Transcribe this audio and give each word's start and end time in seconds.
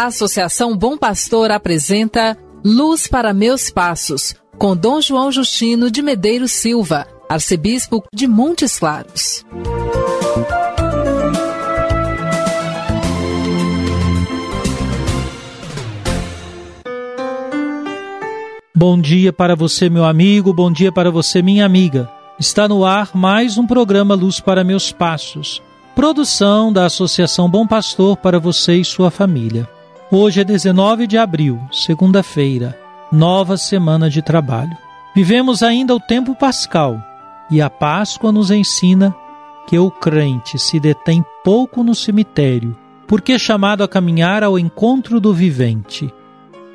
A 0.00 0.06
Associação 0.06 0.74
Bom 0.74 0.96
Pastor 0.96 1.50
apresenta 1.50 2.34
Luz 2.64 3.06
para 3.06 3.34
Meus 3.34 3.68
Passos, 3.68 4.34
com 4.56 4.74
Dom 4.74 4.98
João 4.98 5.30
Justino 5.30 5.90
de 5.90 6.00
Medeiros 6.00 6.52
Silva, 6.52 7.06
arcebispo 7.28 8.02
de 8.10 8.26
Montes 8.26 8.78
Claros. 8.78 9.44
Bom 18.74 18.98
dia 18.98 19.34
para 19.34 19.54
você, 19.54 19.90
meu 19.90 20.06
amigo, 20.06 20.54
bom 20.54 20.72
dia 20.72 20.90
para 20.90 21.10
você, 21.10 21.42
minha 21.42 21.66
amiga. 21.66 22.10
Está 22.38 22.66
no 22.66 22.86
ar 22.86 23.10
mais 23.14 23.58
um 23.58 23.66
programa 23.66 24.14
Luz 24.14 24.40
para 24.40 24.64
Meus 24.64 24.90
Passos, 24.90 25.60
produção 25.94 26.72
da 26.72 26.86
Associação 26.86 27.50
Bom 27.50 27.66
Pastor 27.66 28.16
para 28.16 28.40
você 28.40 28.76
e 28.76 28.84
sua 28.84 29.10
família. 29.10 29.68
Hoje 30.12 30.40
é 30.40 30.44
19 30.44 31.06
de 31.06 31.16
abril, 31.16 31.60
segunda-feira, 31.70 32.76
nova 33.12 33.56
semana 33.56 34.10
de 34.10 34.20
trabalho. 34.20 34.76
Vivemos 35.14 35.62
ainda 35.62 35.94
o 35.94 36.00
tempo 36.00 36.34
pascal 36.34 37.00
e 37.48 37.62
a 37.62 37.70
Páscoa 37.70 38.32
nos 38.32 38.50
ensina 38.50 39.14
que 39.68 39.78
o 39.78 39.88
crente 39.88 40.58
se 40.58 40.80
detém 40.80 41.24
pouco 41.44 41.84
no 41.84 41.94
cemitério, 41.94 42.76
porque 43.06 43.34
é 43.34 43.38
chamado 43.38 43.84
a 43.84 43.88
caminhar 43.88 44.42
ao 44.42 44.58
encontro 44.58 45.20
do 45.20 45.32
vivente. 45.32 46.12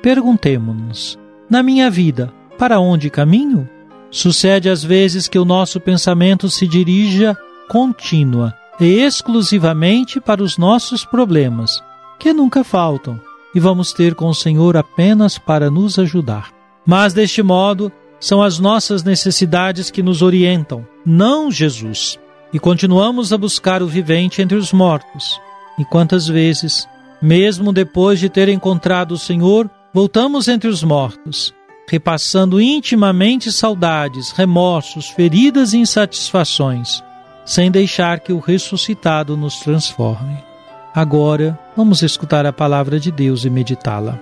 Perguntemo-nos: 0.00 1.18
na 1.50 1.60
minha 1.60 1.90
vida, 1.90 2.32
para 2.56 2.78
onde 2.78 3.10
caminho? 3.10 3.68
Sucede 4.12 4.70
às 4.70 4.84
vezes 4.84 5.26
que 5.26 5.40
o 5.40 5.44
nosso 5.44 5.80
pensamento 5.80 6.48
se 6.48 6.68
dirija 6.68 7.36
contínua 7.68 8.54
e 8.78 9.00
exclusivamente 9.00 10.20
para 10.20 10.40
os 10.40 10.56
nossos 10.56 11.04
problemas, 11.04 11.82
que 12.24 12.32
nunca 12.32 12.64
faltam, 12.64 13.20
e 13.54 13.60
vamos 13.60 13.92
ter 13.92 14.14
com 14.14 14.30
o 14.30 14.34
Senhor 14.34 14.78
apenas 14.78 15.36
para 15.36 15.70
nos 15.70 15.98
ajudar. 15.98 16.48
Mas 16.86 17.12
deste 17.12 17.42
modo, 17.42 17.92
são 18.18 18.42
as 18.42 18.58
nossas 18.58 19.02
necessidades 19.02 19.90
que 19.90 20.02
nos 20.02 20.22
orientam, 20.22 20.86
não 21.04 21.50
Jesus. 21.50 22.18
E 22.50 22.58
continuamos 22.58 23.30
a 23.30 23.36
buscar 23.36 23.82
o 23.82 23.86
vivente 23.86 24.40
entre 24.40 24.56
os 24.56 24.72
mortos. 24.72 25.38
E 25.78 25.84
quantas 25.84 26.26
vezes, 26.26 26.88
mesmo 27.20 27.74
depois 27.74 28.18
de 28.18 28.30
ter 28.30 28.48
encontrado 28.48 29.12
o 29.12 29.18
Senhor, 29.18 29.68
voltamos 29.92 30.48
entre 30.48 30.70
os 30.70 30.82
mortos, 30.82 31.52
repassando 31.86 32.58
intimamente 32.58 33.52
saudades, 33.52 34.30
remorsos, 34.30 35.10
feridas 35.10 35.74
e 35.74 35.76
insatisfações, 35.76 37.04
sem 37.44 37.70
deixar 37.70 38.20
que 38.20 38.32
o 38.32 38.38
ressuscitado 38.38 39.36
nos 39.36 39.56
transforme. 39.56 40.53
Agora, 40.94 41.58
vamos 41.76 42.02
escutar 42.02 42.46
a 42.46 42.52
palavra 42.52 43.00
de 43.00 43.10
Deus 43.10 43.44
e 43.44 43.50
meditá-la. 43.50 44.16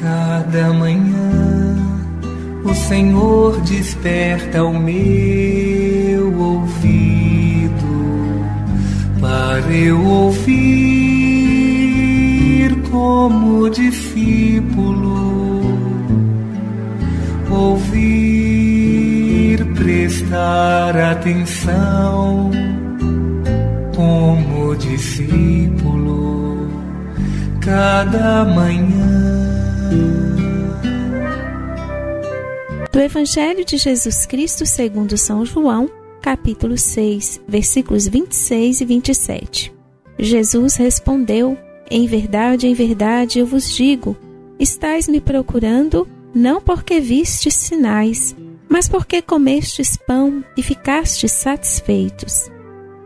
Cada 0.00 0.72
manhã 0.72 1.76
o 2.64 2.74
Senhor 2.74 3.60
desperta 3.60 4.64
o 4.64 4.72
meu 4.72 6.34
ouvido 6.40 7.74
para 9.20 9.70
eu 9.70 10.02
ouvir 10.02 10.48
como 12.90 13.68
discípulo, 13.68 15.60
ouvir, 17.50 18.82
prestar 19.74 20.96
atenção 20.96 22.50
como 23.94 24.47
discípulo, 24.76 26.68
cada 27.60 28.44
manhã. 28.44 29.28
Do 32.92 33.00
Evangelho 33.00 33.64
de 33.64 33.76
Jesus 33.76 34.26
Cristo 34.26 34.66
segundo 34.66 35.16
São 35.16 35.44
João, 35.44 35.88
capítulo 36.20 36.76
6, 36.76 37.40
versículos 37.46 38.08
26 38.08 38.80
e 38.80 38.84
27. 38.84 39.74
Jesus 40.18 40.76
respondeu: 40.76 41.56
Em 41.90 42.06
verdade, 42.06 42.66
em 42.66 42.74
verdade 42.74 43.38
eu 43.38 43.46
vos 43.46 43.72
digo, 43.72 44.16
estais 44.58 45.06
me 45.06 45.20
procurando 45.20 46.08
não 46.34 46.60
porque 46.60 47.00
vistes 47.00 47.54
sinais, 47.54 48.34
mas 48.68 48.88
porque 48.88 49.22
comestes 49.22 49.96
pão 49.96 50.44
e 50.56 50.62
ficastes 50.62 51.32
satisfeitos. 51.32 52.50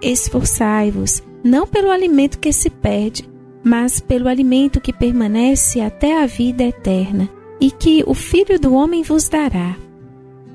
Esforçai-vos, 0.03 1.23
não 1.45 1.65
pelo 1.65 1.89
alimento 1.89 2.41
que 2.41 2.53
se 2.53 2.69
perde, 2.69 3.25
mas 3.63 4.01
pelo 4.01 4.29
alimento 4.29 4.81
que 4.81 4.93
permanece 4.93 5.81
até 5.81 6.21
a 6.21 6.27
vida 6.27 6.65
eterna, 6.65 7.29
e 7.61 7.71
que 7.71 8.03
o 8.05 8.13
Filho 8.13 8.59
do 8.59 8.75
Homem 8.75 9.05
vos 9.05 9.29
dará. 9.29 9.77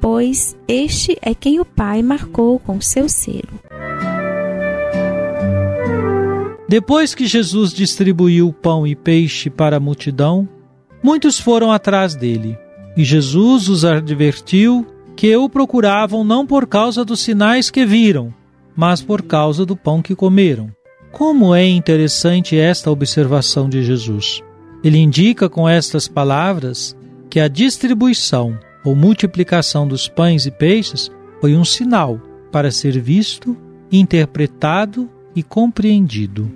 Pois 0.02 0.57
este 0.68 1.18
é 1.22 1.34
quem 1.34 1.62
o 1.62 1.66
Pai 1.66 2.03
marcou 2.03 2.59
com 2.59 2.81
seu 2.81 3.07
selo. 3.07 3.57
Depois 6.68 7.16
que 7.16 7.25
Jesus 7.25 7.72
distribuiu 7.72 8.52
pão 8.52 8.86
e 8.86 8.94
peixe 8.94 9.50
para 9.50 9.78
a 9.78 9.80
multidão, 9.80 10.47
muitos 11.02 11.40
foram 11.40 11.72
atrás 11.72 12.13
dele. 12.13 12.57
E 12.97 13.06
Jesus 13.06 13.69
os 13.69 13.86
advertiu 13.86 14.86
que 15.16 15.34
o 15.38 15.47
procuravam 15.47 16.25
não 16.25 16.46
por 16.46 16.68
causa 16.68 17.06
dos 17.06 17.22
sinais 17.22 17.72
que 17.72 17.86
viram, 17.86 18.34
mas 18.77 19.01
por 19.01 19.23
causa 19.23 19.65
do 19.65 19.75
pão 19.75 20.03
que 20.03 20.15
comeram. 20.15 20.71
Como 21.11 21.55
é 21.55 21.65
interessante 21.65 22.55
esta 22.55 22.91
observação 22.91 23.67
de 23.67 23.83
Jesus. 23.83 24.43
Ele 24.83 24.99
indica 24.99 25.49
com 25.49 25.67
estas 25.67 26.07
palavras 26.07 26.95
que 27.27 27.39
a 27.39 27.47
distribuição 27.47 28.57
ou 28.85 28.95
multiplicação 28.95 29.88
dos 29.88 30.07
pães 30.07 30.45
e 30.45 30.51
peixes 30.51 31.09
foi 31.41 31.55
um 31.55 31.65
sinal 31.65 32.21
para 32.51 32.69
ser 32.69 32.99
visto, 32.99 33.57
interpretado 33.91 35.09
e 35.35 35.41
compreendido. 35.41 36.49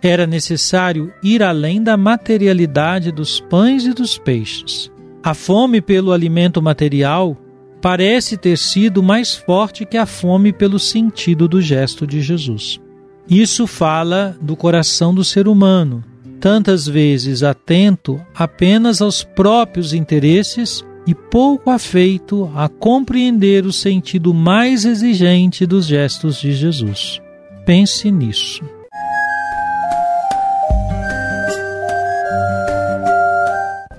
Era 0.00 0.26
necessário 0.26 1.12
ir 1.22 1.42
além 1.42 1.82
da 1.82 1.96
materialidade 1.96 3.10
dos 3.10 3.40
pães 3.40 3.84
e 3.84 3.92
dos 3.92 4.16
peixes. 4.16 4.90
A 5.22 5.34
fome 5.34 5.80
pelo 5.80 6.12
alimento 6.12 6.62
material 6.62 7.36
parece 7.80 8.36
ter 8.36 8.56
sido 8.56 9.02
mais 9.02 9.34
forte 9.34 9.84
que 9.84 9.96
a 9.96 10.06
fome 10.06 10.52
pelo 10.52 10.78
sentido 10.78 11.46
do 11.46 11.60
gesto 11.60 12.06
de 12.06 12.20
Jesus. 12.20 12.80
Isso 13.28 13.66
fala 13.66 14.36
do 14.40 14.56
coração 14.56 15.14
do 15.14 15.22
ser 15.22 15.46
humano, 15.46 16.02
tantas 16.40 16.86
vezes 16.86 17.42
atento 17.42 18.20
apenas 18.34 19.02
aos 19.02 19.22
próprios 19.22 19.92
interesses 19.92 20.84
e 21.06 21.14
pouco 21.14 21.70
afeito 21.70 22.50
a 22.54 22.68
compreender 22.68 23.64
o 23.64 23.72
sentido 23.72 24.34
mais 24.34 24.84
exigente 24.84 25.66
dos 25.66 25.86
gestos 25.86 26.40
de 26.40 26.52
Jesus. 26.52 27.20
Pense 27.64 28.10
nisso. 28.10 28.62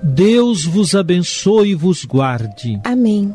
Deus 0.02 0.64
vos 0.64 0.94
abençoe 0.94 1.70
e 1.70 1.74
vos 1.74 2.04
guarde. 2.04 2.80
Amém. 2.84 3.34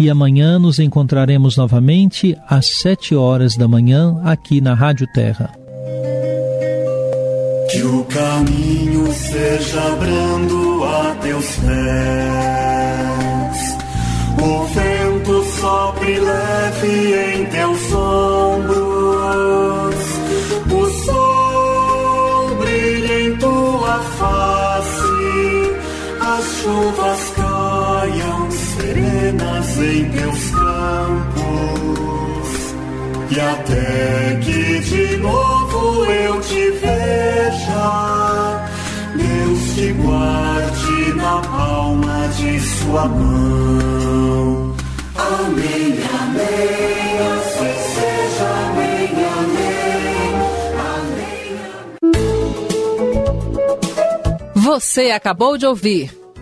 e 0.00 0.08
amanhã 0.08 0.58
nos 0.58 0.78
encontraremos 0.78 1.58
novamente 1.58 2.34
às 2.48 2.78
sete 2.80 3.14
horas 3.14 3.54
da 3.54 3.68
manhã 3.68 4.18
aqui 4.24 4.58
na 4.58 4.72
Rádio 4.72 5.06
Terra. 5.12 5.52
Que 7.70 7.82
o 7.82 8.02
caminho 8.04 9.12
seja 9.12 9.90
brando 10.00 10.84
a 10.84 11.14
teus 11.20 11.44
pés, 11.56 11.68
o 14.40 14.64
vento 14.64 15.44
sopre 15.60 16.18
leve 16.18 17.14
em 17.34 17.44
teus 17.44 17.92
ombros. 17.92 18.80
O 20.72 20.90
sol 21.04 22.56
brilha 22.56 23.20
em 23.20 23.36
tua 23.36 24.00
face, 24.18 25.00
caiam 26.18 26.40
serenas 26.62 26.89
em 29.82 30.10
teus 30.10 30.50
campos. 30.50 31.40
E 33.30 33.40
até 33.40 34.38
que 34.42 34.80
de 34.80 35.16
novo 35.18 36.04
eu 36.04 36.40
te 36.40 36.70
veja, 36.72 38.66
Deus 39.14 39.74
te 39.74 39.92
guarde 39.92 41.12
na 41.14 41.40
palma 41.40 42.28
de 42.36 42.60
sua 42.60 43.06
mão. 43.06 44.74
Amém, 45.16 45.98
amém, 46.20 47.18
assim 47.32 47.74
seja, 47.94 48.48
amém, 48.66 49.10
amém, 49.38 50.34
amém. 52.02 52.22
Você 54.54 55.10
acabou 55.10 55.56
de 55.56 55.66
ouvir 55.66 56.19